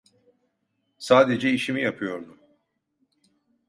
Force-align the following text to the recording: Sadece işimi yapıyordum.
Sadece 0.97 1.51
işimi 1.51 1.81
yapıyordum. 1.81 2.37